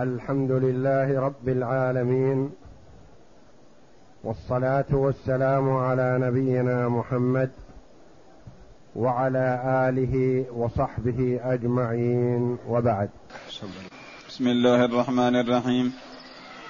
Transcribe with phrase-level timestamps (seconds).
[0.00, 2.50] الحمد لله رب العالمين
[4.24, 7.50] والصلاة والسلام على نبينا محمد
[8.96, 13.10] وعلى آله وصحبه أجمعين وبعد.
[14.28, 15.92] بسم الله الرحمن الرحيم.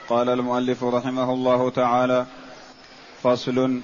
[0.09, 2.27] قال المؤلف رحمه الله تعالى
[3.23, 3.80] فصل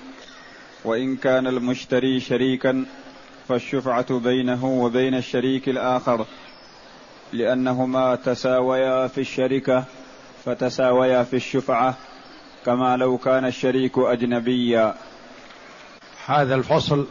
[0.84, 2.84] وإن كان المشتري شريكا
[3.48, 6.26] فالشفعة بينه وبين الشريك الآخر.
[7.32, 9.84] لأنهما تساويا في الشركة
[10.44, 11.94] فتساويا في الشفعة
[12.66, 14.94] كما لو كان الشريك أجنبيا.
[16.26, 17.06] هذا الفصل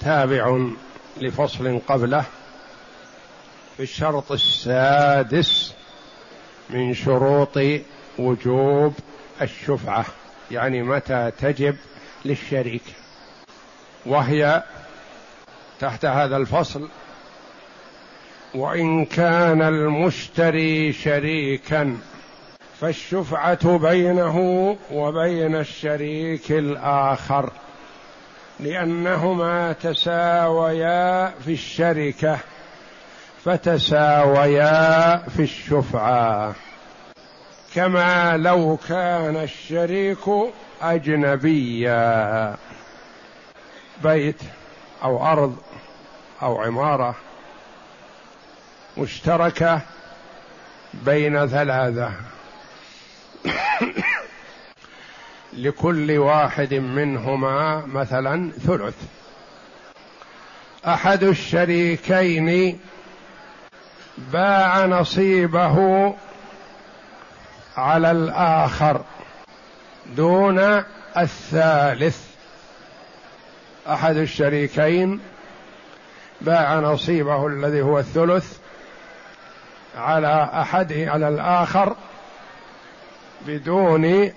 [0.00, 0.68] تابع
[1.20, 2.24] لفصل قبله
[3.76, 5.74] في الشرط السادس
[6.70, 7.58] من شروط
[8.18, 8.94] وجوب
[9.42, 10.04] الشفعة
[10.50, 11.76] يعني متى تجب
[12.24, 12.82] للشريك.
[14.06, 14.62] وهي
[15.80, 16.88] تحت هذا الفصل
[18.54, 21.96] وإن كان المشتري شريكا
[22.80, 24.38] فالشفعة بينه
[24.92, 27.50] وبين الشريك الآخر
[28.60, 32.38] لأنهما تساويا في الشركة
[33.44, 36.54] فتساويا في الشفعة.
[37.74, 40.24] كما لو كان الشريك
[40.82, 42.56] أجنبيا
[44.02, 44.42] بيت
[45.02, 45.56] أو أرض
[46.42, 47.14] أو عمارة
[48.96, 49.80] مشتركة
[50.94, 52.12] بين ثلاثة.
[55.52, 58.94] لكل واحد منهما مثلا ثلث.
[60.86, 62.80] أحد الشريكين
[64.18, 66.14] باع نصيبه
[67.76, 69.04] على الآخر
[70.16, 70.84] دون
[71.16, 72.18] الثالث.
[73.88, 75.20] أحد الشريكين
[76.40, 78.63] باع نصيبه الذي هو الثلث
[79.96, 81.96] على أحد على الآخر
[83.46, 84.32] بدون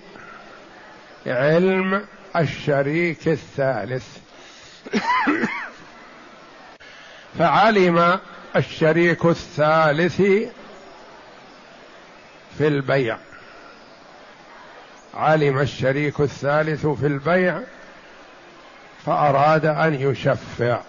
[1.26, 2.06] علم
[2.36, 4.18] الشريك الثالث.
[7.38, 8.18] فعلم
[8.56, 10.16] الشريك الثالث
[12.58, 13.18] في البيع.
[15.14, 17.60] علم الشريك الثالث في البيع
[19.06, 20.80] فأراد أن يشفع.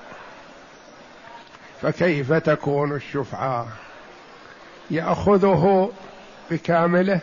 [1.81, 3.67] فكيف تكون الشفعة؟
[4.91, 5.91] يأخذه
[6.51, 7.21] بكامله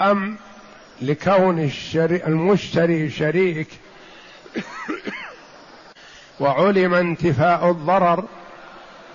[0.00, 0.36] أم
[1.02, 3.68] لكون الشري المشتري شريك
[6.40, 8.24] وعلم انتفاء الضرر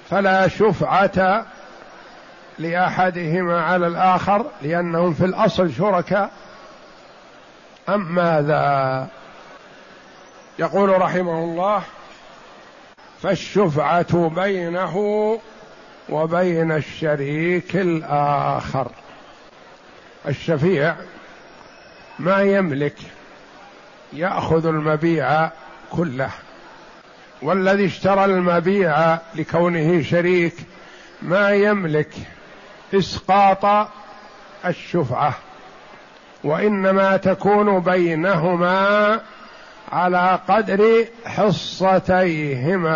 [0.09, 1.45] فلا شفعة
[2.59, 6.31] لأحدهما على الآخر لأنهم في الأصل شركاء.
[7.89, 9.07] أم ماذا؟
[10.59, 11.83] يقول رحمه الله
[13.21, 14.95] فالشفعة بينه
[16.11, 18.91] وبين الشريك الآخر.
[20.27, 20.95] الشفيع
[22.19, 22.95] ما يملك
[24.13, 25.49] يأخذ المبيع
[25.91, 26.29] كله.
[27.41, 30.55] والذي اشترى المبيع لكونه شريك
[31.21, 32.09] ما يملك
[32.93, 33.87] إسقاط
[34.65, 35.33] الشفعة
[36.43, 39.19] وإنما تكون بينهما
[39.91, 42.91] على قدر حصتيهما.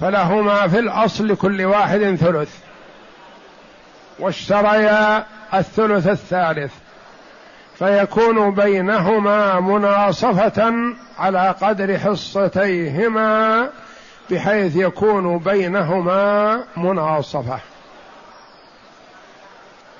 [0.00, 2.58] فلهما في الأصل لكل واحد ثلث.
[4.18, 6.72] واشتريا الثلث الثالث.
[7.78, 10.72] فيكون بينهما مناصفة
[11.18, 13.68] على قدر حصتيهما
[14.30, 17.58] بحيث يكون بينهما مناصفة.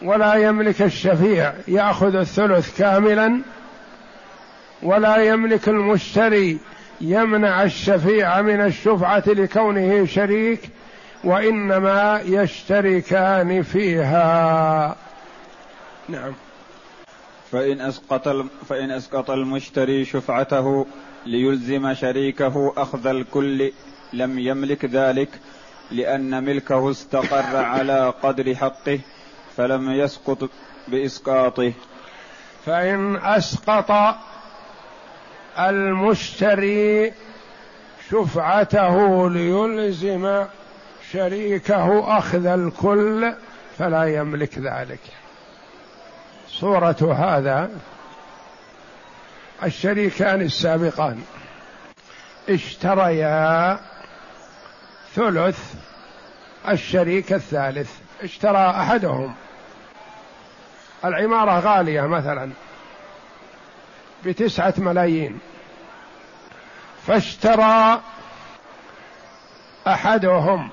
[0.03, 3.41] ولا يملك الشفيع يأخذ الثلث كاملا
[4.83, 6.59] ولا يملك المشتري
[7.01, 10.61] يمنع الشفيع من الشفعة لكونه شريك
[11.25, 14.97] وإنما يشتركان فيها.
[16.09, 16.33] نعم.
[17.53, 18.29] فإن أسقط
[18.69, 20.87] فإن أسقط المشتري شفعته
[21.27, 23.73] ليلزم شريكه أخذ الكل
[24.12, 25.29] لم يملك ذلك
[25.91, 28.99] لأن ملكه استقر على قدر حقه
[29.56, 30.50] فلم يسقط
[30.88, 31.73] بإسقاطه.
[32.67, 34.17] فإن أسقط
[35.58, 37.12] المشتري
[38.11, 40.44] شفعته ليلزم
[41.12, 43.35] شريكه أخذ الكل
[43.79, 45.00] فلا يملك ذلك.
[46.49, 47.70] صورة هذا
[49.62, 51.23] الشريكان السابقان.
[52.49, 53.81] اشتريا
[55.14, 55.75] ثلث
[56.69, 57.91] الشريك الثالث.
[58.23, 59.35] اشترى أحدهم.
[61.05, 62.50] العمارة غالية مثلا.
[64.25, 65.39] بتسعة ملايين.
[67.07, 68.01] فاشترى
[69.87, 70.71] أحدهم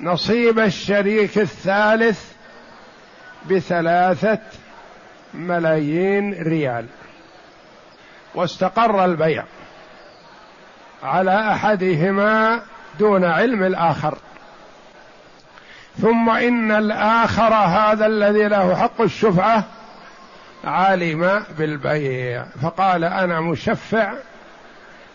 [0.00, 2.32] نصيب الشريك الثالث
[3.50, 4.38] بثلاثة
[5.34, 6.86] ملايين ريال.
[8.34, 9.44] واستقر البيع
[11.02, 12.62] على أحدهما
[12.98, 14.18] دون علم الآخر.
[16.02, 19.64] ثم إن الآخر هذا الذي له حق الشفعة
[20.64, 24.14] علم بالبيع فقال أنا مشفع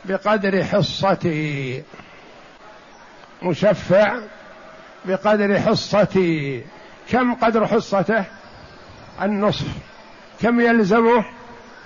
[0.05, 1.83] بقدر حصتي.
[3.43, 4.19] مشفع
[5.05, 6.63] بقدر حصتي.
[7.09, 8.25] كم قدر حصته؟
[9.21, 9.67] النصف.
[10.41, 11.25] كم يلزمه؟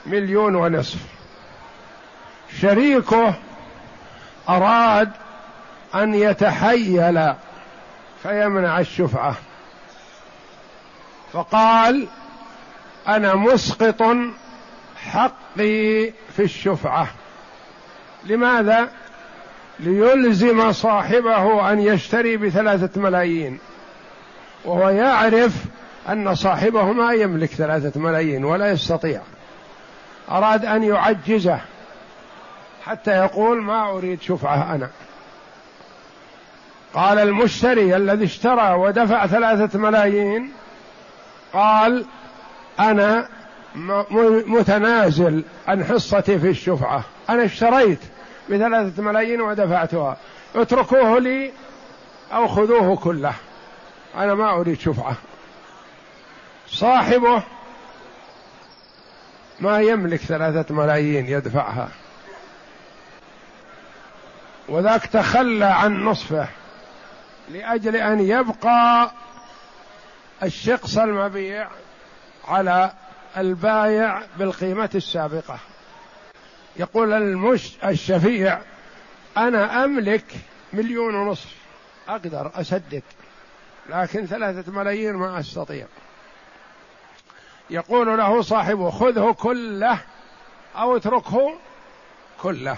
[0.05, 0.99] مليون ونصف.
[2.61, 3.33] شريكه
[4.49, 5.11] أراد
[5.95, 7.33] أن يتحيل
[8.23, 9.35] فيمنع الشفعة.
[11.33, 12.07] فقال
[13.07, 14.03] أنا مسقط
[15.11, 17.07] حقي في الشفعة.
[18.23, 18.89] لماذا؟
[19.79, 23.59] ليلزم صاحبه أن يشتري بثلاثة ملايين.
[24.65, 25.53] وهو يعرف
[26.09, 29.21] أن صاحبه ما يملك ثلاثة ملايين ولا يستطيع.
[30.31, 31.59] أراد أن يعجزه
[32.85, 34.89] حتى يقول ما أريد شفعة أنا.
[36.93, 40.51] قال المشتري الذي اشترى ودفع ثلاثة ملايين
[41.53, 42.05] قال
[42.79, 43.27] أنا
[44.45, 47.03] متنازل عن حصتي في الشفعة.
[47.29, 47.99] أنا اشتريت
[48.49, 50.17] بثلاثه ملايين ودفعتها.
[50.55, 51.51] اتركوه لي
[52.33, 53.33] أو خذوه كله.
[54.15, 55.15] أنا ما أريد شفعة.
[56.67, 57.43] صاحبه
[59.59, 61.89] ما يملك ثلاثة ملايين يدفعها.
[64.69, 66.47] وذاك تخلى عن نصفه
[67.49, 69.11] لأجل أن يبقى
[70.43, 71.67] الشقص المبيع
[72.47, 72.91] على
[73.37, 75.59] البايع بالقيمة السابقة.
[76.75, 78.61] يقول المش الشفيع
[79.37, 80.25] أنا أملك
[80.73, 81.55] مليون ونصف.
[82.07, 83.03] أقدر أسدد
[83.89, 85.87] لكن ثلاثة ملايين ما أستطيع.
[87.69, 89.99] يقول له صاحبه خذه كله
[90.75, 91.53] أو اتركه
[92.41, 92.77] كله.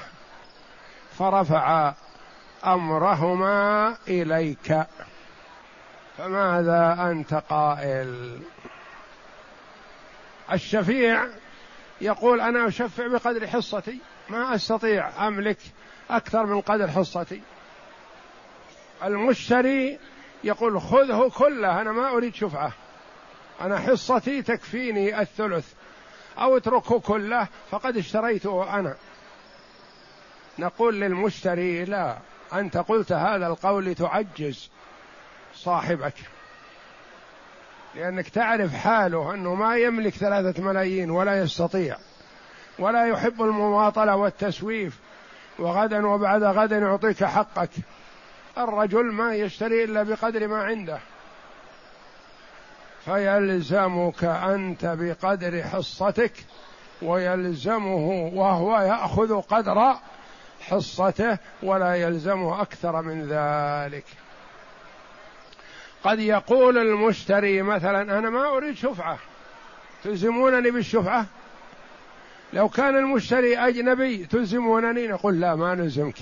[1.18, 1.94] فرفع
[2.66, 4.86] أمرهما إليك.
[6.18, 8.40] فماذا أنت قائل؟
[10.52, 11.28] الشفيع
[12.02, 14.00] يقول أنا أشفع بقدر حصتي
[14.30, 15.58] ما أستطيع أملك
[16.10, 17.42] أكثر من قدر حصتي.
[19.04, 20.00] المشتري
[20.44, 22.72] يقول خذه كله أنا ما أريد شفعة.
[23.62, 25.74] أنا حصتي تكفيني الثلث
[26.38, 28.96] أو اتركه كله فقد اشتريته أنا.
[30.60, 32.18] نقول للمشتري لا
[32.54, 34.70] أنت قلت هذا القول لتعجز
[35.56, 36.14] صاحبك.
[37.98, 41.98] لأنك تعرف حاله أنه ما يملك ثلاثة ملايين ولا يستطيع
[42.80, 45.00] ولا يحب المماطلة والتسويف
[45.60, 47.70] وغدا وبعد غد يعطيك حقك.
[48.58, 51.00] الرجل ما يشتري إلا بقدر ما عنده.
[53.06, 56.34] فيلزمك أنت بقدر حصتك
[57.02, 59.96] ويلزمه وهو يأخذ قدر
[60.62, 64.06] حصته ولا يلزمه أكثر من ذلك.
[66.04, 69.18] قد يقول المشتري مثلا أنا ما أريد شفعة.
[70.04, 71.26] تلزمونني بالشفعة؟
[72.54, 76.16] لو كان المشتري أجنبي تلزمونني؟ نقول لا ما نلزمك.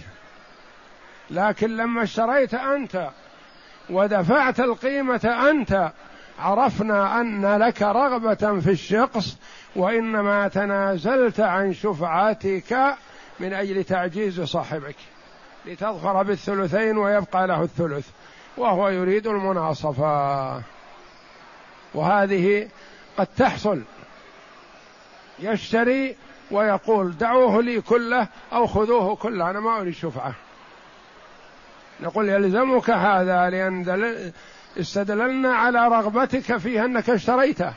[1.30, 3.10] لكن لما اشتريت أنت
[3.90, 5.92] ودفعت القيمة أنت
[6.40, 9.38] عرفنا أن لك رغبة في الشخص
[9.76, 12.96] وإنما تنازلت عن شفعتك
[13.40, 14.96] من أجل تعجيز صاحبك.
[15.66, 18.08] لتظفر بالثلثين ويبقى له الثلث.
[18.58, 20.62] وهو يريد المناصفة.
[21.94, 22.70] وهذه
[23.18, 23.82] قد تحصل.
[25.40, 26.16] يشتري
[26.52, 30.34] ويقول دعوه لي كله أو خذوه كله أنا ما أريد شفعة.
[32.02, 34.32] نقول يلزمك هذا لأن
[34.80, 37.74] استدللنا على رغبتك فيه أنك اشتريته.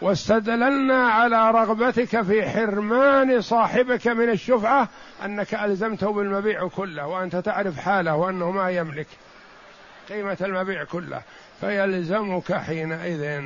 [0.00, 4.88] واستدللنا على رغبتك في حرمان صاحبك من الشفعة
[5.24, 9.06] أنك ألزمته بالمبيع كله وأنت تعرف حاله وأنه ما يملك
[10.08, 11.22] قيمة المبيع كله
[11.60, 13.42] فيلزمك حينئذ.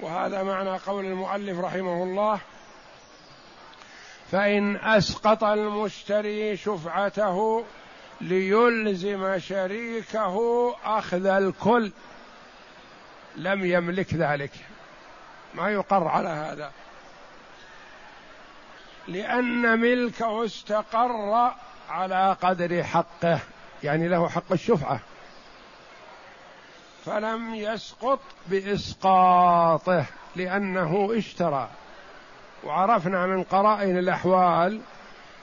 [0.00, 2.40] وهذا معنى قول المؤلف رحمه الله
[4.30, 7.64] فإن أسقط المشتري شفعته
[8.20, 10.36] ليلزم شريكه
[10.84, 11.92] أخذ الكل
[13.36, 14.50] لم يملك ذلك.
[15.54, 16.70] ما يقر على هذا.
[19.08, 21.52] لأن ملكه استقر
[21.90, 23.38] على قدر حقه
[23.82, 25.00] يعني له حق الشفعة.
[27.04, 30.04] فلم يسقط بإسقاطه
[30.36, 31.68] لأنه اشترى.
[32.64, 34.80] وعرفنا من قرائن الأحوال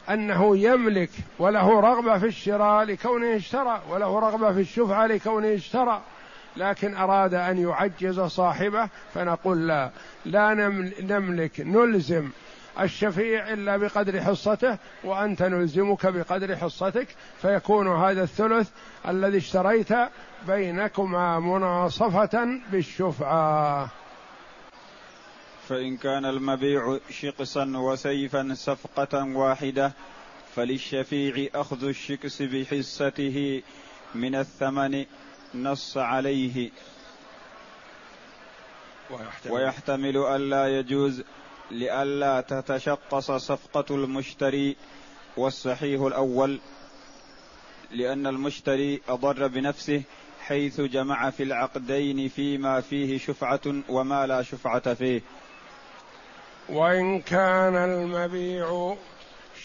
[0.09, 6.01] أنه يملك وله رغبة في الشراء لكونه اشترى وله رغبة في الشفعة لكونه اشترى.
[6.59, 9.91] لكن أراد أن يعجز صاحبه فنقول لا.
[10.25, 10.53] لا
[11.01, 12.29] نملك نلزم
[12.79, 17.07] الشفيع إلا بقدر حصته وأنت نلزمك بقدر حصتك
[17.41, 18.69] فيكون هذا الثلث
[19.07, 19.89] الذي اشتريت
[20.47, 23.89] بينكما مناصفة بالشفعة.
[25.67, 29.93] فإن كان المبيع شقصا وسيفا صفقة واحدة
[30.55, 33.61] فللشفيع أخذ الشكس بحصته
[34.15, 35.05] من الثمن
[35.55, 36.69] نص عليه.
[39.09, 41.23] ويحتمل, ويحتمل ألا يجوز
[41.71, 44.75] لئلا تتشقص صفقة المشتري
[45.37, 46.59] والصحيح الأول
[47.91, 50.01] لأن المشتري أضر بنفسه
[50.41, 55.21] حيث جمع في العقدين فيما فيه شفعة وما لا شفعة فيه.
[56.69, 58.95] وإن كان المبيع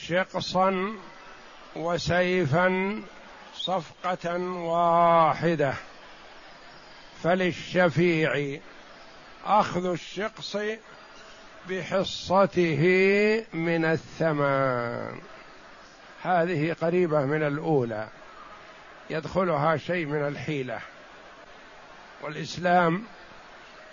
[0.06, 0.96] شقصا
[1.76, 3.02] وسيفا
[3.56, 5.74] صفقة واحدة.
[7.22, 8.60] فللشفيع
[9.44, 10.56] أخذ الشقص
[11.68, 12.82] بحصته
[13.52, 15.20] من الثمن.
[16.22, 18.08] هذه قريبة من الأولى.
[19.10, 20.80] يدخلها شيء من الحيلة.
[22.22, 23.04] والإسلام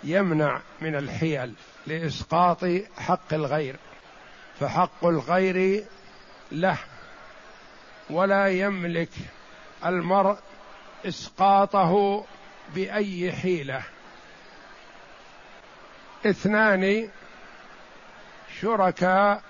[0.04, 1.54] يمنع من الحيل
[1.86, 2.64] لإسقاط
[2.98, 3.76] حق الغير.
[4.60, 5.84] فحق الغير
[6.52, 6.78] له
[8.10, 9.08] ولا يملك
[9.86, 10.38] المرء
[11.06, 12.24] إسقاطه
[12.74, 13.82] بأي حيلة.
[16.26, 17.10] اثنان
[18.60, 19.42] شركاء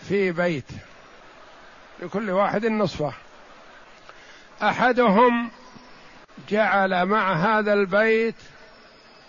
[0.00, 0.70] في بيت
[2.02, 3.12] لكل واحد نصفة.
[4.62, 5.50] أحدهم
[6.48, 8.34] جعل مع هذا البيت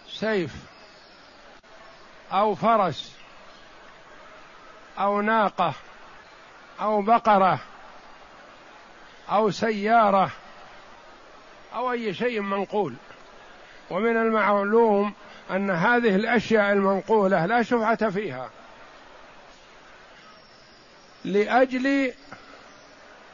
[0.08, 0.56] سيف
[2.32, 3.16] أو فرس
[5.00, 5.74] أو ناقة
[6.82, 7.60] أو بقرة
[9.32, 10.32] أو سيارة
[11.76, 12.96] أو أي شيء منقول.
[13.90, 15.14] ومن المعلوم
[15.52, 18.50] أن هذه الأشياء المنقولة لا شفعة فيها.
[21.26, 22.14] لأجل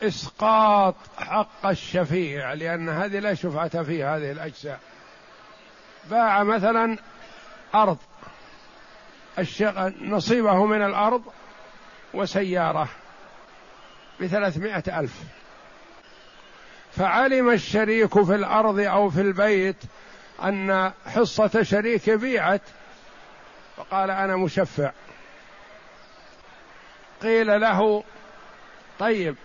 [0.04, 4.80] إسقاط حق الشفيع لأن هذه لا شفعة في هذه الأجزاء.
[6.10, 6.98] باع مثلا
[7.76, 7.98] أرض
[10.02, 11.24] نصيبه من الأرض
[12.14, 12.88] وسيارة
[14.22, 15.24] بثلاثمائة ألف.
[16.96, 19.76] فعلم الشريك في الأرض أو في البيت
[20.44, 22.62] أن حصة شريك بيعت.
[23.78, 24.92] فقال أنا مشفع.
[27.22, 28.04] قيل له
[29.00, 29.36] طيب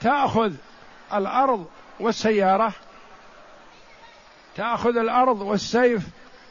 [0.00, 0.52] تأخذ
[1.14, 1.66] الأرض
[2.00, 2.72] والسيارة؟
[4.56, 6.02] تأخذ الأرض والسيف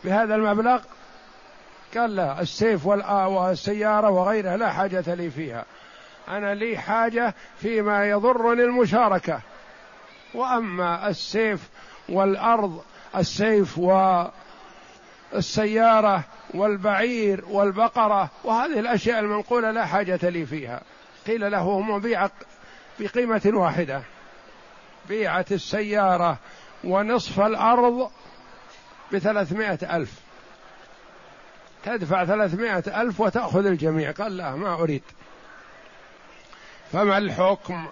[0.03, 0.81] بهذا المبلغ؟
[1.97, 5.65] قال لا السيف والسيارة وغيرها لا حاجة لي فيها.
[6.27, 9.41] أنا لي حاجة فيما يضرني المشاركة.
[10.35, 11.69] وأما السيف
[12.09, 12.83] والأرض
[13.15, 13.79] السيف
[15.33, 16.23] والسيارة
[16.53, 20.81] والبعير والبقرة وهذه الأشياء المنقولة لا حاجة لي فيها.
[21.27, 22.29] قيل له هم بيع
[22.99, 24.01] بقيمة واحدة
[25.09, 26.37] بيعت السيارة
[26.83, 28.11] ونصف الأرض
[29.13, 30.13] بثلاثمائة ألف.
[31.85, 34.11] تدفع ثلاثمائة ألف وتأخذ الجميع.
[34.11, 35.03] قال لا ما أريد.
[36.91, 37.87] فما الحكم؟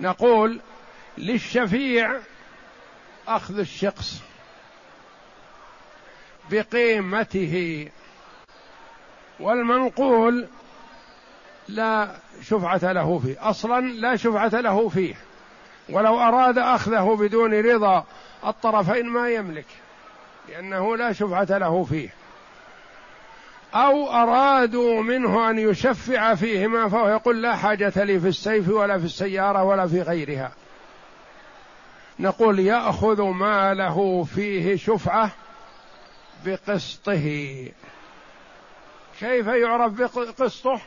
[0.00, 0.60] نقول
[1.18, 2.18] للشفيع
[3.28, 4.22] أخذ الشخص
[6.50, 7.88] بقيمته
[9.40, 10.46] والمنقول
[11.68, 15.14] لا شفعة له فيه أصلا لا شفعة له فيه.
[15.88, 18.04] ولو أراد أخذه بدون رضا
[18.46, 19.66] الطرفين ما يملك
[20.48, 22.14] لأنه لا شفعة له فيه.
[23.74, 29.04] أو أرادوا منه أن يشفع فيهما فهو يقول لا حاجة لي في السيف ولا في
[29.04, 30.52] السيارة ولا في غيرها.
[32.18, 35.30] نقول يأخذ ما له فيه شفعة
[36.44, 37.68] بقسطه.
[39.20, 40.80] كيف يعرف بقسطه؟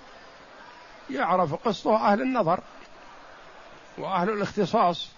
[1.10, 2.60] يعرف قسطه أهل النظر
[3.98, 5.10] وأهل الاختصاص.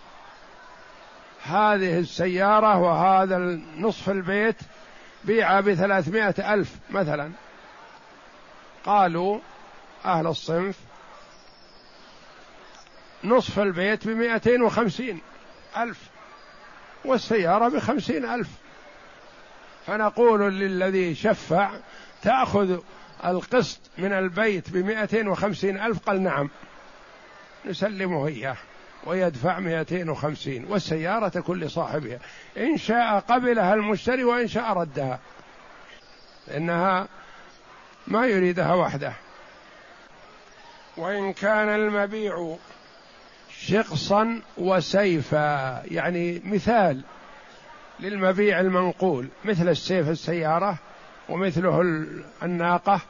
[1.43, 3.37] هذه السيارة وهذا
[3.77, 4.57] نصف البيت
[5.23, 7.31] بيع بثلاثمائة ألف مثلا.
[8.85, 9.39] قالوا
[10.05, 10.75] أهل الصنف
[13.23, 15.21] نصف البيت بمائتين وخمسين
[15.77, 15.99] ألف
[17.05, 18.49] والسيارة بخمسين ألف.
[19.87, 21.71] فنقول للذي شفع
[22.21, 22.79] تأخذ
[23.25, 26.49] القسط من البيت بمائتين وخمسين ألف؟ قال نعم.
[27.65, 28.57] نسلمه إياه
[29.05, 32.19] ويدفع 250 والسيارة تكون لصاحبها.
[32.57, 35.19] إن شاء قبلها المشتري وإن شاء ردها.
[36.55, 37.07] إنها
[38.07, 39.13] ما يريدها وحده.
[40.97, 42.55] وإن كان المبيع
[43.59, 47.01] شقصا وسيفا يعني مثال
[47.99, 50.77] للمبيع المنقول مثل السيف السيارة
[51.29, 51.81] ومثله
[52.43, 53.01] الناقة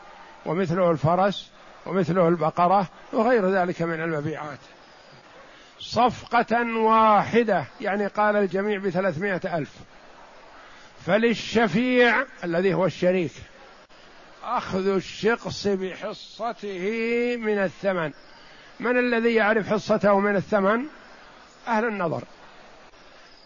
[0.46, 1.52] ومثله الفرس
[1.86, 4.60] ومثله البقرة وغير ذلك من المبيعات.
[5.80, 9.72] صفقة واحدة يعني قال الجميع بثلاثمائة ألف.
[11.06, 13.32] فللشفيع الذي هو الشريك
[14.46, 16.90] أخذ الشقص بحصته
[17.40, 18.12] من الثمن.
[18.80, 20.86] من الذي يعرف حصته من الثمن؟
[21.68, 22.24] أهل النظر.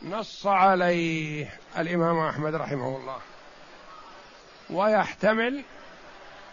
[0.03, 3.17] نص عليه الإمام أحمد رحمه الله.
[4.69, 5.63] ويحتمل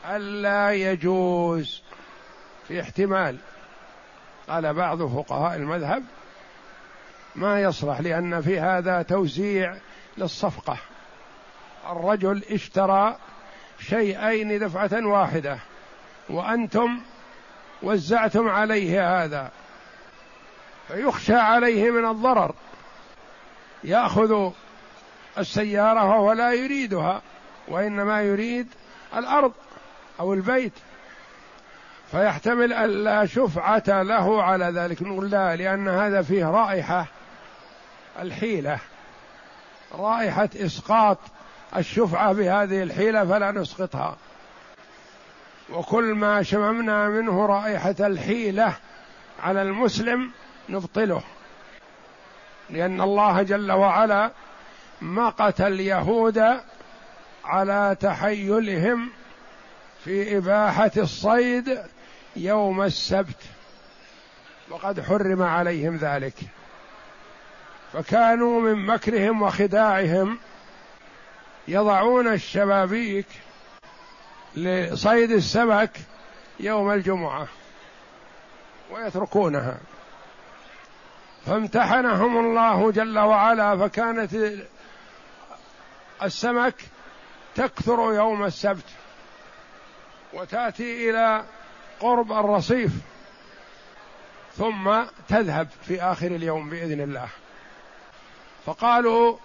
[0.05, 1.83] ألا يجوز
[2.69, 3.37] في احتمال.
[4.49, 6.05] قال بعض فقهاء المذهب
[7.37, 9.77] ما يصلح لأن في هذا توزيع
[10.19, 10.79] للصفقة.
[11.91, 13.17] الرجل اشترى
[13.81, 15.59] شيئين دفعة واحدة.
[16.29, 17.01] وأنتم
[17.83, 19.51] وزعتم عليه هذا.
[20.89, 22.55] فيخشى عليه من الضرر.
[23.85, 24.51] يأخذ
[25.39, 27.23] السيارة وهو لا يريدها
[27.69, 28.69] وإنما يريد
[29.17, 29.53] الأرض
[30.21, 30.73] أو البيت.
[32.11, 35.03] فيحتمل أن لا شفعة له على ذلك.
[35.03, 37.07] نقول لا لأن هذا فيه رائحة
[38.19, 38.79] الحيلة
[39.95, 41.19] رائحة إسقاط
[41.77, 44.17] الشفعة بهذه الحيلة فلا نسقطها.
[45.71, 48.77] وكل ما شممنا منه رائحة الحيلة
[49.43, 50.31] على المسلم
[50.69, 51.23] نبطله.
[52.71, 54.31] لأن الله جل وعلا
[55.03, 56.43] مقت اليهود
[57.45, 59.11] على تحيلهم
[60.05, 61.79] في إباحة الصيد
[62.37, 63.43] يوم السبت.
[64.71, 66.35] وقد حرم عليهم ذلك.
[67.93, 70.39] فكانوا من مكرهم وخداعهم
[71.69, 73.27] يضعون الشبابيك
[74.57, 75.91] لصيد السمك
[76.61, 77.49] يوم الجمعة
[78.91, 79.79] ويتركونها.
[81.47, 84.31] فامتحنهم الله جل وعلا فكانت
[86.23, 86.75] السمك
[87.55, 88.85] تكثر يوم السبت
[90.33, 91.45] وتأتي إلى
[92.01, 92.93] قرب الرصيف
[94.57, 97.29] ثم تذهب في آخر اليوم بإذن الله.
[98.67, 99.37] فقالوا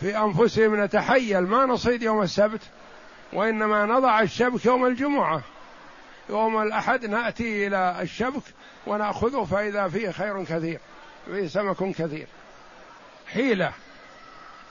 [0.00, 1.40] في أنفسهم نتحيل.
[1.40, 2.60] ما نصيد يوم السبت
[3.32, 5.40] وإنما نضع الشبك يوم الجمعة.
[6.28, 8.42] يوم الأحد نأتي إلى الشبك
[8.86, 10.80] ونأخذه فإذا فيه خير كثير
[11.26, 12.26] فيه سمك كثير.
[13.32, 13.72] حيلة.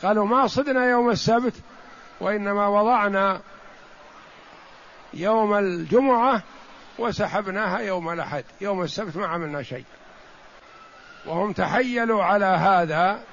[0.04, 1.54] قالوا ما صدنا يوم السبت
[2.20, 3.42] وإنما وضعنا
[5.14, 6.44] يوم الجمعة
[7.00, 8.44] وسحبناها يوم الأحد.
[8.62, 9.86] يوم السبت ما عملنا شيء.
[11.26, 13.24] وهم تحيلوا على هذا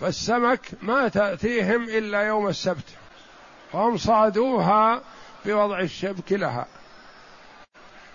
[0.00, 2.84] فالسمك ما تأتيهم إلا يوم السبت.
[3.72, 5.00] فهم صادوها
[5.46, 6.66] بوضع الشبك لها.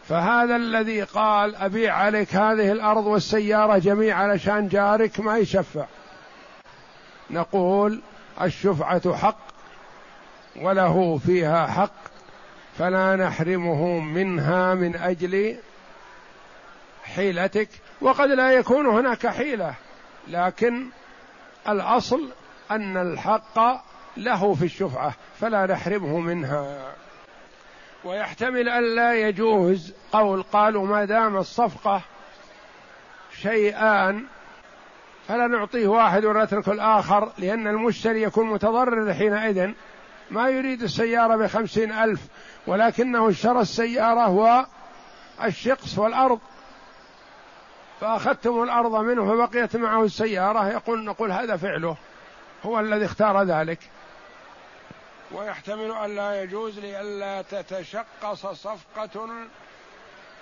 [0.08, 5.86] فهذا الذي قال أبيع عليك هذه الأرض والسيارة جميع علشان جارك ما يشفع.
[7.30, 8.02] نقول
[8.42, 9.38] الشفعة حق
[10.62, 11.96] وله فيها حق
[12.78, 15.58] فلا نحرمه منها من أجل
[17.04, 17.70] حيلتك.
[18.02, 19.74] وقد لا يكون هناك حيلة
[20.28, 20.88] لكن
[21.70, 22.30] الأصل
[22.72, 23.60] أن الحق
[24.18, 26.94] له في الشفعة فلا نحرمه منها.
[28.04, 32.02] ويحتمل أن لا يجوز قول قالوا ما دام الصفقة
[33.42, 34.26] شيئان
[35.28, 39.72] فلا نعطيه واحد ونترك الآخر لأن المشتري يكون متضرر حينئذ.
[40.32, 42.22] ما يريد السيارة بخمسين ألف
[42.68, 44.30] ولكنه اشترى السيارة
[45.40, 46.40] والشقص والأرض.
[48.04, 51.98] فأخذتم الأرض منه فبقيت معه السيارة يقول نقول هذا فعله.
[52.66, 53.80] هو الذي اختار ذلك.
[55.32, 59.30] ويحتمل أن لا يجوز لئلا تتشقص صفقة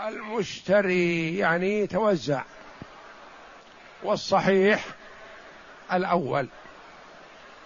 [0.07, 2.41] المشتري يعني توزع.
[4.03, 4.85] والصحيح
[5.93, 6.47] الأول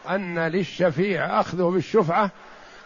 [0.10, 2.32] أن للشفيع أخذه بالشفعة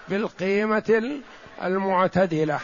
[0.07, 1.21] بالقيمة
[1.63, 2.59] المعتدلة.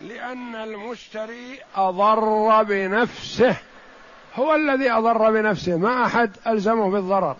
[0.00, 3.56] لأن المشتري أضر بنفسه.
[4.34, 7.36] هو الذي أضر بنفسه ما أحد ألزمه بالضرر.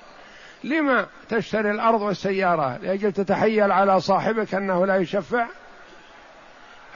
[0.65, 5.47] لما تشتري الأرض والسيارة؟ لأجل تتحيل على صاحبك أنه لا يشفع؟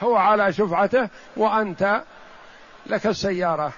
[0.03, 2.01] هو على شفعته وأنت
[2.85, 3.73] لك السيارة.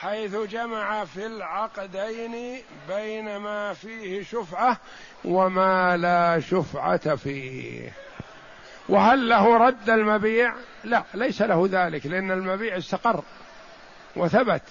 [0.00, 4.76] حيث جمع في العقدين بين ما فيه شفعة
[5.24, 7.92] وما لا شفعة فيه.
[8.88, 13.22] وهل له رد المبيع؟ لا ليس له ذلك لأن المبيع استقر
[14.16, 14.62] وثبت.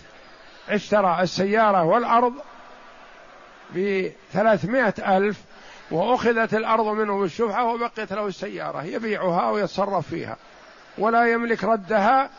[0.69, 2.34] اشترى السيارة والأرض
[3.75, 5.41] بثلاثمائة ألف
[5.91, 10.38] وأخذت الأرض منه بالشفعة وبقيت له السيارة يبيعها ويتصرف فيها.
[10.97, 12.30] ولا يملك ردها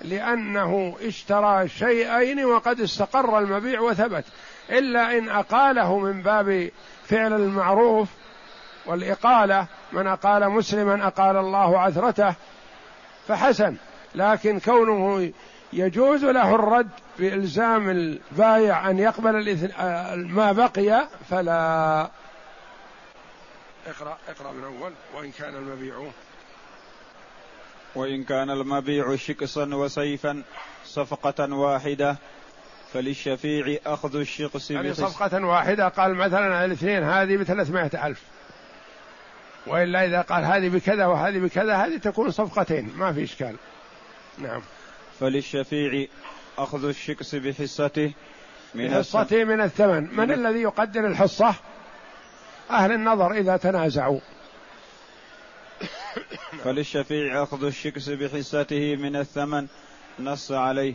[0.00, 4.24] لأنه اشترى شيئين وقد استقر المبيع وثبت.
[4.70, 6.70] إلا إن أقاله من باب
[7.04, 8.08] فعل المعروف
[8.86, 12.34] والإقالة من أقال مسلما أقال الله عثرته
[13.28, 13.76] فحسن
[14.14, 15.32] لكن كونه
[15.72, 19.58] يجوز له الرد بإلزام البايع أن يقبل
[20.14, 22.10] ما بقي فلا.
[23.86, 26.10] اقرأ اقرأ من أول وإن كان المبيع.
[27.94, 30.42] وإن كان المبيع شقصا وسيفا
[30.84, 32.16] صفقة واحدة
[32.92, 38.22] فللشفيع أخذ الشقص يعني صفقة واحدة قال مثلا الاثنين هذه بثلاثمائة ألف.
[39.66, 43.56] وإلا إذا قال هذه بكذا وهذه بكذا هذه تكون صفقتين ما في إشكال.
[44.38, 44.62] نعم.
[45.20, 46.06] فللشفيع
[46.58, 48.12] أخذ الشقص بحصته
[48.74, 50.02] من حصته من الثمن.
[50.02, 51.54] من, من الذي يقدر الحصة؟
[52.70, 54.20] أهل النظر إذا تنازعوا.
[56.64, 59.66] فللشفيع أخذ الشكس بحصته من الثمن
[60.18, 60.94] نص عليه.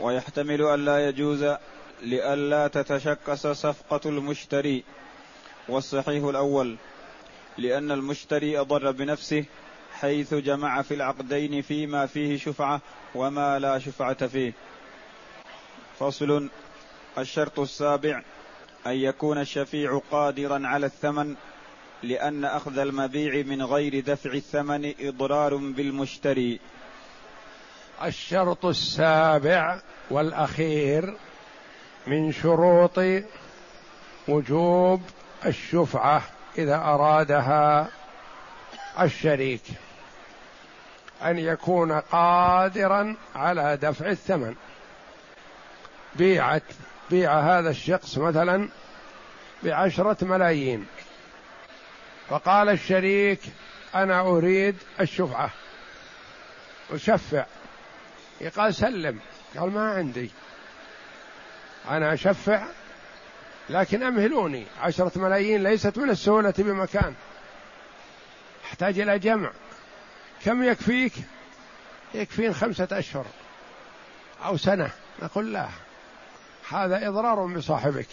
[0.00, 1.44] ويحتمل ألا يجوز
[2.02, 4.84] لئلا تتشكس صفقة المشتري.
[5.68, 6.76] والصحيح الأول.
[7.60, 9.44] لأن المشتري أضر بنفسه
[10.00, 12.80] حيث جمع في العقدين فيما فيه شفعة
[13.14, 14.52] وما لا شفعة فيه.
[15.98, 16.48] فصل
[17.18, 18.22] الشرط السابع
[18.86, 21.34] أن يكون الشفيع قادرا على الثمن
[22.02, 26.60] لأن أخذ المبيع من غير دفع الثمن إضرار بالمشتري.
[28.04, 31.16] الشرط السابع والأخير
[32.06, 33.00] من شروط
[34.28, 35.02] وجوب
[35.46, 36.39] الشفعة.
[36.58, 37.88] إذا أرادها
[39.00, 39.62] الشريك
[41.22, 44.54] أن يكون قادرا على دفع الثمن.
[46.14, 46.62] بيعت
[47.10, 48.68] بيع هذا الشخص مثلا
[49.62, 50.86] بعشرة ملايين.
[52.28, 53.40] فقال الشريك
[53.94, 55.50] أنا أريد الشفعة.
[56.90, 57.44] أشفع.
[58.56, 59.20] قال سلم.
[59.56, 60.30] قال ما عندي.
[61.90, 62.66] أنا أشفع
[63.70, 64.66] لكن أمهلوني.
[64.80, 67.14] عشرة ملايين ليست من السهولة بمكان.
[68.64, 69.50] أحتاج إلى جمع.
[70.44, 71.12] كم يكفيك؟
[72.14, 73.26] يكفين خمسة أشهر
[74.44, 74.90] أو سنة.
[75.22, 75.68] نقول لا.
[76.70, 78.08] هذا إضرار بصاحبك.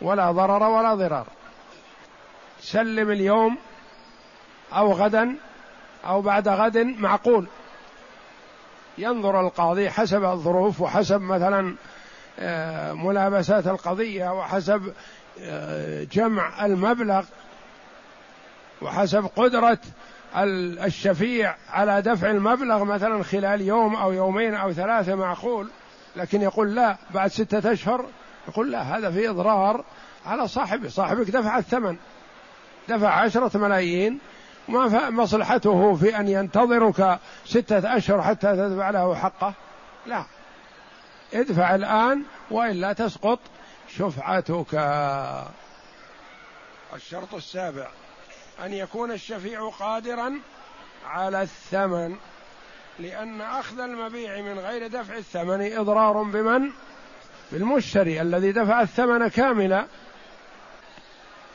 [0.00, 1.26] ولا ضرر ولا ضرار.
[2.60, 3.56] سلم اليوم
[4.72, 5.36] أو غدا
[6.04, 7.46] أو بعد غد معقول.
[8.98, 11.74] ينظر القاضي حسب الظروف وحسب مثلا
[12.92, 14.92] ملابسات القضية وحسب
[15.40, 17.24] آه، جمع المبلغ
[18.82, 19.78] وحسب قدرة
[20.84, 25.68] الشفيع على دفع المبلغ مثلا خلال يوم أو يومين أو ثلاثة معقول
[26.16, 28.06] لكن يقول لا بعد ستة أشهر
[28.48, 29.84] يقول لا هذا في إضرار
[30.26, 31.96] على صاحبه صاحبك دفع الثمن
[32.88, 34.18] دفع عشرة ملايين
[34.68, 39.54] ما مصلحته في أن ينتظرك ستة أشهر حتى تدفع له حقه
[40.06, 40.24] لا.
[41.34, 43.38] ادفع الآن وإلا تسقط
[43.88, 44.74] شفعتك.
[46.94, 47.88] الشرط السابع
[48.64, 50.38] أن يكون الشفيع قادرا
[51.06, 52.16] على الثمن
[52.98, 56.70] لأن أخذ المبيع من غير دفع الثمن إضرار بمن؟
[57.52, 59.86] بالمشتري الذي دفع الثمن كاملا.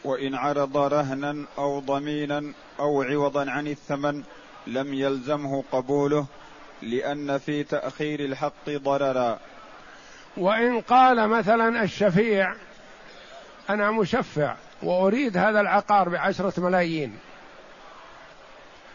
[0.03, 4.23] وإن عرض رهنا أو ضمينا أو عوضا عن الثمن
[4.67, 6.25] لم يلزمه قبوله
[6.81, 9.39] لأن في تأخير الحق ضررا.
[10.38, 12.56] وإن قال مثلا الشفيع
[13.69, 17.19] أنا مشفع وأريد هذا العقار بعشرة ملايين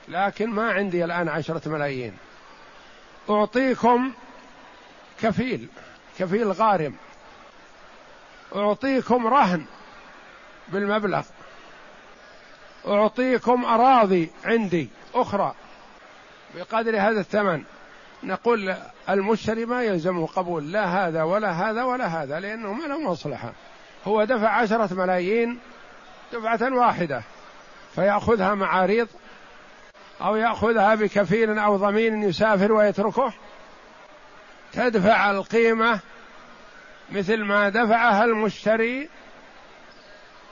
[0.09, 2.17] لكن ما عندي الآن عشرة ملايين.
[3.31, 4.13] أعطيكم
[5.23, 5.69] كفيل
[6.19, 6.95] كفيل غارم.
[8.57, 9.65] أعطيكم رهن
[10.69, 11.23] بالمبلغ.
[12.87, 15.55] أعطيكم أراضي عندي أخرى
[16.55, 17.65] بقدر هذا الثمن.
[18.25, 18.75] نقول
[19.09, 23.53] المشتري ما يلزمه قبول لا هذا ولا هذا ولا هذا لأنه ما له مصلحة.
[24.05, 25.59] هو دفع عشرة ملايين
[26.33, 27.23] دفعة واحدة
[27.95, 29.09] فيأخذها معاريض
[30.21, 33.33] أو يأخذها بكفيل أو ضمين يسافر ويتركه.
[34.73, 36.01] تدفع القيمة
[37.13, 39.09] مثل ما دفعها المشتري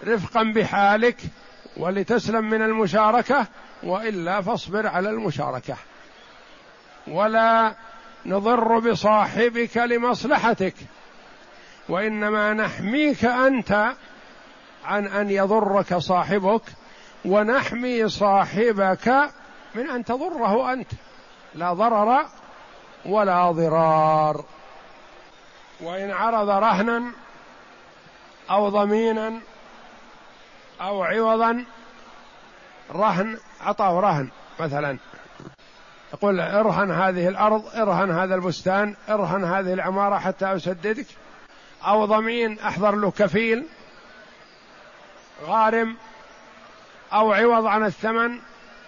[0.07, 1.17] رفقا بحالك
[1.77, 3.47] ولتسلم من المشاركة
[3.83, 5.77] وإلا فاصبر على المشاركة.
[7.11, 7.75] ولا
[8.27, 10.75] نضر بصاحبك لمصلحتك.
[11.89, 13.93] وإنما نحميك أنت
[14.85, 16.63] عن أن يضرك صاحبك
[17.25, 19.31] ونحمي صاحبك
[19.75, 20.91] من أن تضره أنت.
[21.55, 22.27] لا ضرر
[23.07, 24.45] ولا ضرار.
[25.81, 27.13] وإن عرض رهنا
[28.51, 29.41] أو ضمينا
[30.81, 31.65] أو عوضا
[32.93, 34.29] رهن أعطاه رهن
[34.61, 34.99] مثلا.
[36.13, 41.07] يقول ارهن هذه الأرض ارهن هذا البستان ارهن هذه العمارة حتى أسددك.
[41.87, 43.67] أو ضمين أحضر له كفيل
[45.45, 45.97] غارم
[47.13, 48.39] أو عوض عن الثمن.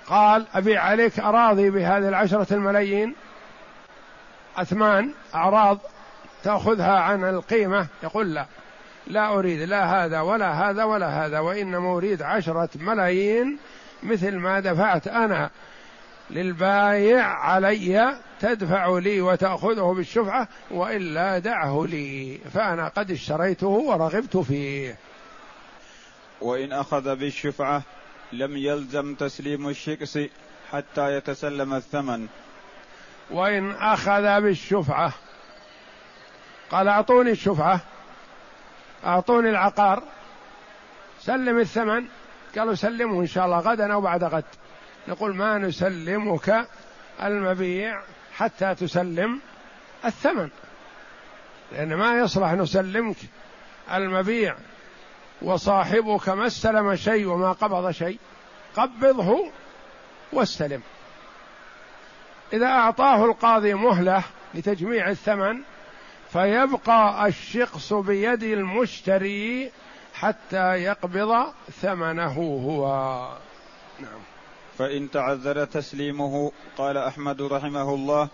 [0.07, 3.15] قال أبيع عليك أراضي بهذه العشرة الملايين.
[4.57, 5.79] أثمان أعراض
[6.45, 7.87] تأخذها عن القيمة.
[8.03, 8.47] يقول لا
[9.07, 13.59] لا أريد لا هذا ولا هذا ولا هذا وإنما أريد عشرة ملايين
[14.03, 15.51] مثل ما دفعت أنا.
[16.33, 24.99] للبايع علي تدفع لي وتأخذه بالشفعة وإلا دعه لي فأنا قد اشتريته ورغبت فيه.
[26.41, 27.83] وإن أخذ بالشفعة
[28.33, 30.19] لم يلزم تسليم الشكس
[30.73, 32.27] حتى يتسلم الثمن.
[33.31, 35.13] وإن أخذ بالشفعة
[36.71, 37.81] قال أعطوني الشفعة
[39.07, 40.03] أعطوني العقار
[41.21, 42.05] سلم الثمن.
[42.59, 44.45] قالوا سلمه إن شاء الله غدا أو بعد غد.
[45.09, 46.69] نقول ما نسلمك
[47.23, 48.03] المبيع
[48.37, 49.41] حتى تسلم
[50.05, 50.49] الثمن.
[51.73, 53.17] لأن ما يصلح نسلمك
[53.93, 54.57] المبيع
[55.43, 58.19] وصاحبك ما استلم شيء وما قبض شيء
[58.77, 59.51] قبضه
[60.33, 60.83] واستلم.
[62.53, 64.23] إذا أعطاه القاضي مهلة
[64.55, 65.63] لتجميع الثمن
[66.33, 69.71] فيبقى الشخص بيد المشتري
[70.15, 72.33] حتى يقبض ثمنه
[72.67, 72.87] هو.
[74.01, 74.32] نعم.
[74.79, 78.29] فإن تعذر تسليمه قال أحمد رحمه الله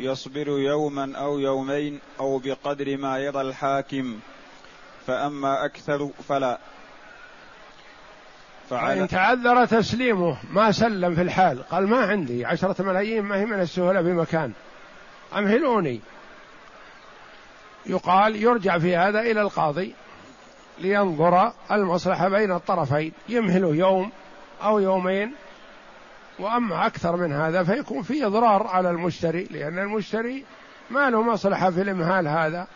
[0.00, 4.18] يصبر يوما أو يومين أو بقدر ما يرى الحاكم
[5.06, 6.58] فأما أكثر فلا.
[8.70, 13.60] فإن تعذر تسليمه ما سلم في الحال قال ما عندي عشرة ملايين ما هي من
[13.60, 14.52] السهولة بمكان.
[15.36, 16.00] أمهلوني
[17.86, 19.94] يقال يرجع في هذا إلى القاضي
[20.78, 24.10] لينظر المصلحة بين الطرفين يمهله يوم
[24.62, 25.34] أو يومين
[26.38, 30.44] وأما أكثر من هذا فيكون في إضرار على المشتري لأن المشتري
[30.90, 32.66] ما له مصلحة في الإمهال هذا.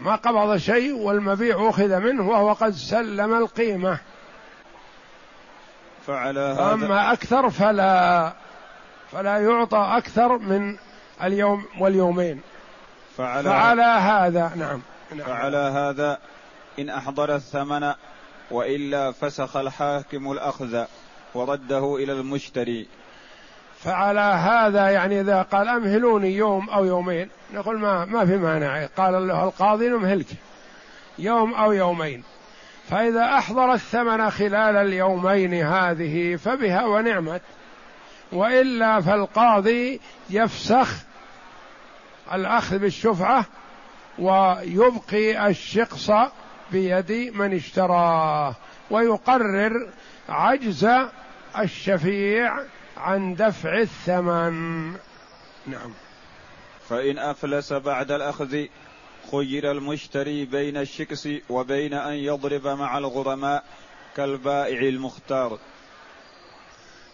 [0.00, 3.98] ما قبض شيء والمبيع أخذ منه وهو قد سلم القيمة.
[6.06, 8.32] فعلى هذا أما أكثر فلا
[9.12, 10.76] فلا يعطى أكثر من
[11.22, 12.40] اليوم واليومين.
[13.16, 14.80] فعلى, فعلى هذا نعم,
[15.14, 15.26] نعم.
[15.26, 16.18] فعلى هذا
[16.78, 17.92] إن أحضر الثمن
[18.50, 20.84] وإلا فسخ الحاكم الأخذ.
[21.38, 22.86] ورده إلى المشتري.
[23.78, 28.86] فعلى هذا يعني إذا قال أمهلوني يوم أو يومين نقول ما ما في مانع.
[28.86, 30.26] قال له القاضي نمهلك.
[31.18, 32.22] يوم أو يومين.
[32.90, 37.42] فإذا أحضر الثمن خلال اليومين هذه فبها ونعمت.
[38.32, 40.88] وإلا فالقاضي يفسخ
[42.32, 43.44] الأخذ بالشفعة
[44.18, 46.10] ويبقي الشقص
[46.72, 48.54] بيد من اشتراه
[48.90, 49.88] ويقرر
[50.28, 50.88] عجز
[51.62, 52.58] الشفيع
[52.96, 54.90] عن دفع الثمن.
[55.66, 55.92] نعم.
[56.88, 58.66] فإن أفلس بعد الأخذ
[59.32, 63.64] خير المشتري بين الشكس وبين أن يضرب مع الغرماء
[64.16, 65.58] كالبائع المختار.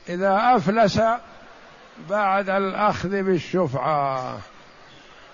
[0.08, 1.00] إذا أفلس
[2.10, 4.38] بعد الأخذ بالشفعة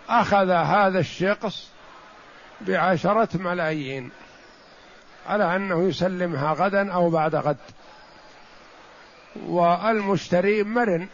[0.09, 1.68] أخذ هذا الشخص
[2.61, 4.11] بعشرة ملايين
[5.27, 7.57] على أنه يسلمها غدا أو بعد غد.
[9.47, 11.09] والمشتري مرن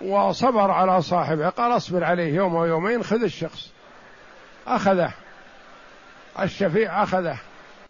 [0.00, 1.48] وصبر على صاحبه.
[1.48, 3.70] قال اصبر عليه يوم أو يومين خذ الشخص.
[4.66, 5.12] أخذه.
[6.40, 7.38] الشفيع أخذه.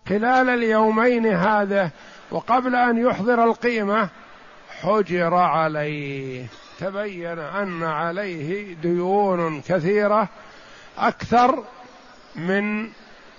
[0.08, 1.90] خلال اليومين هذا
[2.30, 4.08] وقبل أن يحضر القيمة
[4.80, 6.46] حجر عليه.
[6.78, 10.28] تبين أن عليه ديون كثيرة
[10.98, 11.64] أكثر
[12.36, 12.90] من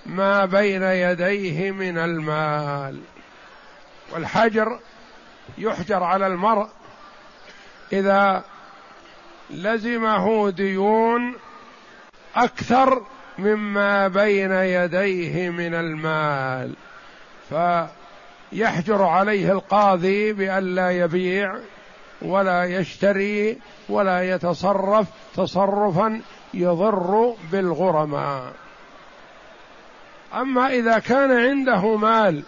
[0.06, 3.02] ما بين يديه من المال.
[4.12, 4.80] والحجر
[5.58, 6.68] يحجر على المرء
[7.94, 8.44] إذا
[9.50, 11.36] لزمه ديون
[12.36, 13.02] أكثر
[13.38, 16.74] مما بين يديه من المال
[17.50, 21.56] فيحجر عليه القاضي بألا يبيع
[22.22, 23.58] ولا يشتري
[23.90, 26.22] ولا يتصرف تصرفا
[26.54, 28.54] يضر بالغرماء.
[30.34, 32.44] أما إذا كان عنده مال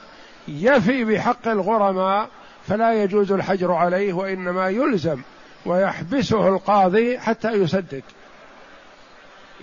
[0.47, 2.29] يفي بحق الغرماء
[2.69, 5.21] فلا يجوز الحجر عليه وإنما يلزم
[5.65, 8.03] ويحبسه القاضي حتى يسدد.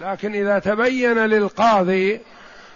[0.00, 2.20] لكن إذا تبين للقاضي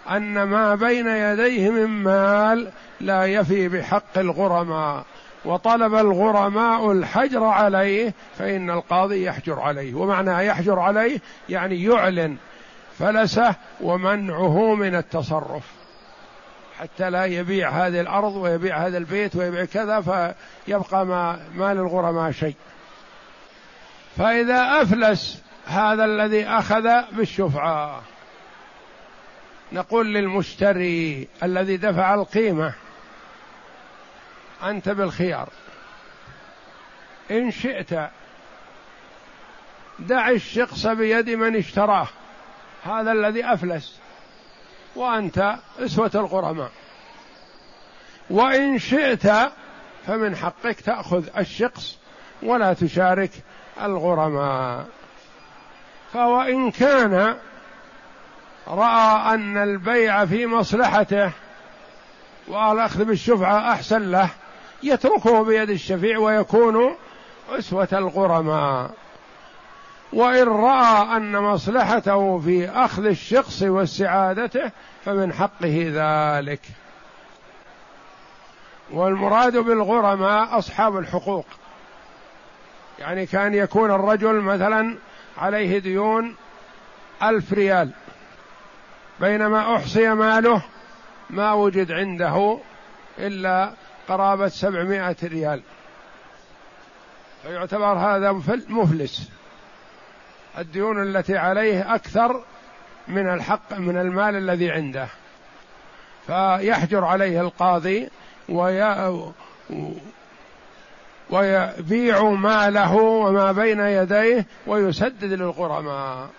[0.09, 5.05] أن ما بين يديه من مال لا يفي بحق الغرماء
[5.45, 9.93] وطلب الغرماء الحجر عليه فإن القاضي يحجر عليه.
[9.93, 12.35] ومعنى يحجر عليه يعني يعلن
[12.99, 15.80] فلسه ومنعه من التصرف.
[16.81, 22.55] حتى لا يبيع هذه الأرض ويبيع هذا البيت ويبيع كذا فيبقى ما, ما للغرماء شيء.
[24.17, 28.01] فإذا أفلس هذا الذي أخذ بالشفعة.
[29.71, 32.73] نقول للمشتري الذي دفع القيمة
[34.63, 35.49] أنت بالخيار.
[37.31, 38.09] إن شئت
[39.99, 42.07] دع الشخص بيد من اشتراه.
[42.83, 43.99] هذا الذي أفلس.
[44.95, 46.71] وأنت أسوة الغرماء
[48.29, 49.27] وإن شئت
[50.07, 51.97] فمن حقك تأخذ الشخص
[52.43, 53.31] ولا تشارك
[53.81, 54.85] الغرماء.
[56.13, 57.37] فهو إن كان
[58.67, 61.31] رأى أن البيع في مصلحته
[62.47, 64.29] والأخذ بالشفعة أحسن له
[64.83, 66.95] يتركه بيد الشفيع ويكون
[67.49, 68.91] أسوة الغرماء
[70.13, 74.71] وإن رأى أن مصلحته في أخذ الشخص واستعادته
[75.05, 76.61] فمن حقه ذلك.
[78.91, 81.45] والمراد بالغرماء أصحاب الحقوق.
[82.99, 84.97] يعني كان يكون الرجل مثلا
[85.37, 86.35] عليه ديون
[87.23, 87.89] ألف ريال
[89.19, 90.61] بينما أحصي ماله
[91.29, 92.57] ما وجد عنده
[93.19, 93.73] إلا
[94.07, 95.61] قرابة سبعمائة ريال.
[97.43, 98.31] فيعتبر هذا
[98.69, 99.40] مفلس.
[100.57, 102.43] الديون التي عليه أكثر
[103.07, 105.07] من الحق من المال الذي عنده.
[106.27, 108.09] فيحجر عليه القاضي
[108.49, 109.23] وي
[111.29, 116.29] ويبيع ماله وما بين يديه ويسدد للغرماء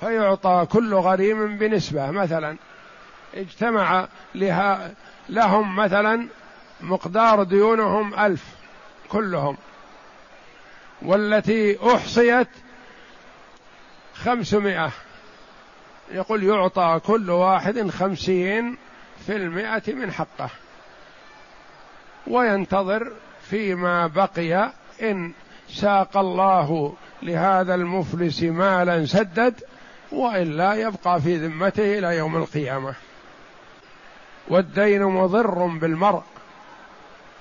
[0.00, 2.10] فيعطى كل غريم بنسبة.
[2.10, 2.56] مثلا
[3.34, 4.90] اجتمع لها
[5.28, 6.28] لهم مثلا
[6.80, 8.44] مقدار ديونهم ألف
[9.08, 9.56] كلهم.
[11.02, 12.48] والتي أحصيت
[14.14, 14.90] خمسمائة.
[16.10, 18.76] يقول يعطى كل واحد خمسين
[19.26, 20.50] في المئة من حقه.
[22.26, 23.12] وينتظر
[23.50, 24.72] فيما بقي
[25.02, 25.32] إن
[25.68, 29.64] ساق الله لهذا المفلس مالا سدد
[30.12, 32.94] والا يبقى في ذمته إلى يوم القيامة.
[34.48, 36.22] والدين مضر بالمرء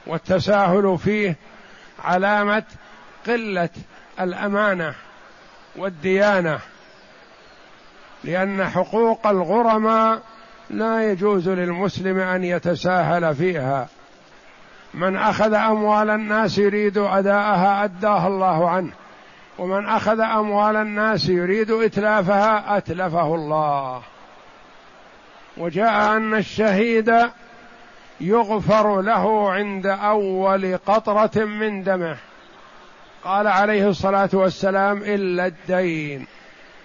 [0.08, 1.36] والتساهل فيه
[2.04, 2.64] علامة
[3.28, 3.70] قلة
[4.20, 4.96] الأمانة.
[5.76, 6.60] والديانة
[8.24, 10.22] لأن حقوق الغرماء
[10.70, 13.88] لا يجوز للمسلم أن يتساهل فيها.
[14.94, 18.92] من أخذ أموال الناس يريد أداءها اداها الله عنه
[19.60, 24.02] ومن أخذ أموال الناس يريد إتلافها أتلفه الله.
[25.58, 27.14] وجاء أن الشهيد
[28.22, 32.18] يغفر له عند أول قطرة من دمه.
[33.24, 36.26] قال عليه الصلاة والسلام إلا الدين.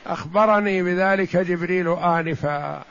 [0.07, 2.83] أخبرني بذلك جبريل آنفا.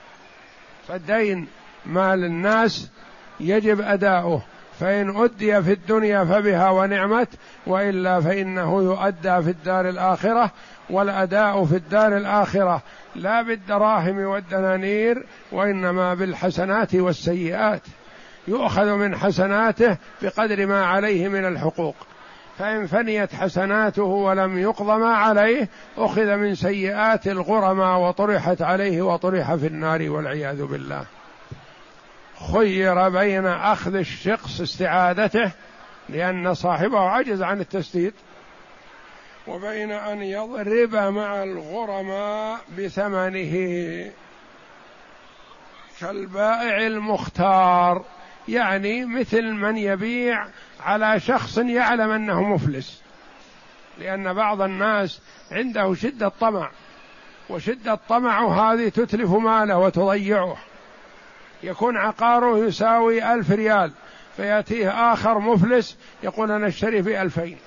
[0.87, 1.47] فالدين
[1.85, 2.91] مال الناس
[3.39, 4.41] يجب أداؤه.
[4.79, 7.29] فإن أدي في الدنيا فبها ونعمت
[7.67, 10.51] وإلا فإنه يؤدى في الدار الآخرة.
[10.89, 12.81] والأداء في الدار الآخرة
[13.15, 17.81] لا بالدراهم والدنانير وإنما بالحسنات والسيئات.
[18.47, 21.95] يؤخذ من حسناته بقدر ما عليه من الحقوق.
[22.59, 29.67] فإن فنيت حسناته ولم يقض ما عليه أخذ من سيئات الغرماء وطرحت عليه وطرح في
[29.67, 31.05] النار والعياذ بالله.
[32.53, 35.51] خير بين أخذ الشخص استعادته
[36.09, 38.13] لأن صاحبه عجز عن التسديد.
[39.47, 43.53] وبين أن يضرب مع الغرماء بثمنه
[45.99, 48.03] كالبائع المختار.
[48.47, 50.47] يعني مثل من يبيع
[50.79, 53.01] على شخص يعلم أنه مفلس.
[53.99, 56.71] لأن بعض الناس عنده شدة طمع
[57.49, 60.57] وشدة طمعه هذه تتلف ماله وتضيعه.
[61.63, 63.91] يكون عقاره يساوي ألف ريال
[64.37, 67.57] فيأتيه آخر مفلس يقول أنا أشتري في ألفين.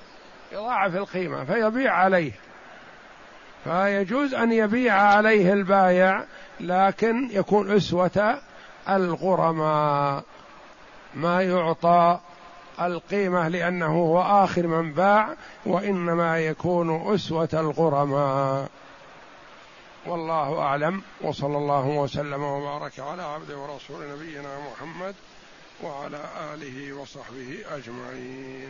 [0.51, 2.31] يضاعف القيمة فيبيع عليه.
[3.63, 6.23] فيجوز أن يبيع عليه البايع
[6.59, 8.41] لكن يكون أسوة
[8.89, 10.23] الغرماء.
[11.15, 12.19] ما يعطى
[12.81, 15.35] القيمة لأنه هو آخر من باع
[15.65, 18.69] وإنما يكون أسوة الغرماء.
[20.05, 25.15] والله أعلم وصلى الله وسلم وبارك على عبد ورسول نبينا محمد
[25.83, 26.19] وعلى
[26.53, 28.69] آله وصحبه أجمعين.